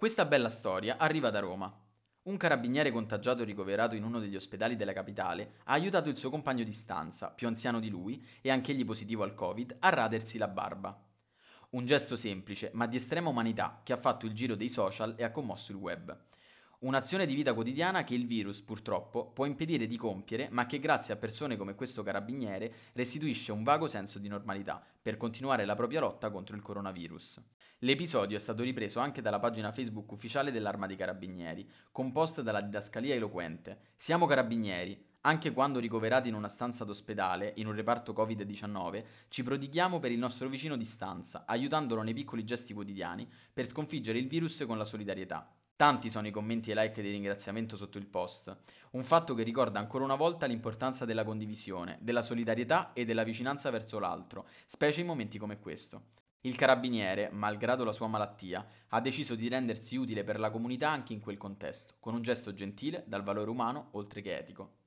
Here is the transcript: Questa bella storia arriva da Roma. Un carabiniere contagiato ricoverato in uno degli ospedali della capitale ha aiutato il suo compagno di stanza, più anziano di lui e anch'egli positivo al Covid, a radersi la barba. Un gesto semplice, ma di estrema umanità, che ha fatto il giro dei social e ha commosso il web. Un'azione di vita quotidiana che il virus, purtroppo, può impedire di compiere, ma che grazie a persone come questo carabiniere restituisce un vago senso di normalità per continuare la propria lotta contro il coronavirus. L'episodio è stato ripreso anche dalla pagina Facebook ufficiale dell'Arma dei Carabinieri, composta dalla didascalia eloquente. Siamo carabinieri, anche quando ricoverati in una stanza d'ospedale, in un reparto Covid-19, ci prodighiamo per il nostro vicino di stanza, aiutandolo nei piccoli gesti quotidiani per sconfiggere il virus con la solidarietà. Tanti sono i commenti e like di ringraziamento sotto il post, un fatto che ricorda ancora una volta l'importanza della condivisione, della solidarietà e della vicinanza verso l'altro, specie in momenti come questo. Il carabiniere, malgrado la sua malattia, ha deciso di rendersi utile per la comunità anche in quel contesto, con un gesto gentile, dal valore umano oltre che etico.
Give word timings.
Questa 0.00 0.24
bella 0.24 0.48
storia 0.48 0.96
arriva 0.96 1.28
da 1.28 1.40
Roma. 1.40 1.70
Un 2.22 2.38
carabiniere 2.38 2.90
contagiato 2.90 3.44
ricoverato 3.44 3.94
in 3.94 4.02
uno 4.02 4.18
degli 4.18 4.34
ospedali 4.34 4.74
della 4.74 4.94
capitale 4.94 5.56
ha 5.64 5.74
aiutato 5.74 6.08
il 6.08 6.16
suo 6.16 6.30
compagno 6.30 6.64
di 6.64 6.72
stanza, 6.72 7.28
più 7.28 7.46
anziano 7.46 7.80
di 7.80 7.90
lui 7.90 8.26
e 8.40 8.50
anch'egli 8.50 8.82
positivo 8.86 9.24
al 9.24 9.34
Covid, 9.34 9.76
a 9.78 9.90
radersi 9.90 10.38
la 10.38 10.48
barba. 10.48 10.98
Un 11.72 11.84
gesto 11.84 12.16
semplice, 12.16 12.70
ma 12.72 12.86
di 12.86 12.96
estrema 12.96 13.28
umanità, 13.28 13.82
che 13.84 13.92
ha 13.92 13.98
fatto 13.98 14.24
il 14.24 14.32
giro 14.32 14.54
dei 14.54 14.70
social 14.70 15.16
e 15.18 15.22
ha 15.22 15.30
commosso 15.30 15.70
il 15.70 15.76
web. 15.76 16.18
Un'azione 16.80 17.26
di 17.26 17.34
vita 17.34 17.52
quotidiana 17.52 18.04
che 18.04 18.14
il 18.14 18.26
virus, 18.26 18.62
purtroppo, 18.62 19.26
può 19.32 19.44
impedire 19.44 19.86
di 19.86 19.98
compiere, 19.98 20.48
ma 20.50 20.64
che 20.64 20.78
grazie 20.78 21.12
a 21.12 21.18
persone 21.18 21.58
come 21.58 21.74
questo 21.74 22.02
carabiniere 22.02 22.72
restituisce 22.94 23.52
un 23.52 23.62
vago 23.62 23.86
senso 23.86 24.18
di 24.18 24.28
normalità 24.28 24.82
per 25.02 25.18
continuare 25.18 25.66
la 25.66 25.74
propria 25.74 26.00
lotta 26.00 26.30
contro 26.30 26.56
il 26.56 26.62
coronavirus. 26.62 27.42
L'episodio 27.80 28.38
è 28.38 28.40
stato 28.40 28.62
ripreso 28.62 28.98
anche 28.98 29.20
dalla 29.20 29.38
pagina 29.38 29.72
Facebook 29.72 30.10
ufficiale 30.12 30.50
dell'Arma 30.50 30.86
dei 30.86 30.96
Carabinieri, 30.96 31.68
composta 31.92 32.40
dalla 32.40 32.62
didascalia 32.62 33.14
eloquente. 33.14 33.92
Siamo 33.98 34.24
carabinieri, 34.24 35.09
anche 35.22 35.52
quando 35.52 35.78
ricoverati 35.78 36.28
in 36.28 36.34
una 36.34 36.48
stanza 36.48 36.84
d'ospedale, 36.84 37.52
in 37.56 37.66
un 37.66 37.74
reparto 37.74 38.12
Covid-19, 38.12 39.04
ci 39.28 39.42
prodighiamo 39.42 39.98
per 39.98 40.12
il 40.12 40.18
nostro 40.18 40.48
vicino 40.48 40.76
di 40.76 40.84
stanza, 40.84 41.44
aiutandolo 41.46 42.02
nei 42.02 42.14
piccoli 42.14 42.44
gesti 42.44 42.72
quotidiani 42.72 43.28
per 43.52 43.66
sconfiggere 43.66 44.18
il 44.18 44.28
virus 44.28 44.64
con 44.66 44.78
la 44.78 44.84
solidarietà. 44.84 45.52
Tanti 45.76 46.10
sono 46.10 46.26
i 46.26 46.30
commenti 46.30 46.70
e 46.70 46.74
like 46.74 47.00
di 47.00 47.10
ringraziamento 47.10 47.76
sotto 47.76 47.98
il 47.98 48.06
post, 48.06 48.54
un 48.92 49.02
fatto 49.02 49.34
che 49.34 49.42
ricorda 49.42 49.78
ancora 49.78 50.04
una 50.04 50.14
volta 50.14 50.46
l'importanza 50.46 51.04
della 51.04 51.24
condivisione, 51.24 51.98
della 52.00 52.22
solidarietà 52.22 52.92
e 52.92 53.04
della 53.04 53.22
vicinanza 53.22 53.70
verso 53.70 53.98
l'altro, 53.98 54.46
specie 54.66 55.00
in 55.00 55.06
momenti 55.06 55.38
come 55.38 55.58
questo. 55.58 56.18
Il 56.42 56.56
carabiniere, 56.56 57.28
malgrado 57.30 57.84
la 57.84 57.92
sua 57.92 58.06
malattia, 58.06 58.66
ha 58.88 59.00
deciso 59.00 59.34
di 59.34 59.48
rendersi 59.48 59.96
utile 59.96 60.24
per 60.24 60.38
la 60.38 60.50
comunità 60.50 60.90
anche 60.90 61.12
in 61.12 61.20
quel 61.20 61.36
contesto, 61.36 61.94
con 62.00 62.14
un 62.14 62.22
gesto 62.22 62.54
gentile, 62.54 63.04
dal 63.06 63.22
valore 63.22 63.50
umano 63.50 63.88
oltre 63.92 64.22
che 64.22 64.36
etico. 64.36 64.80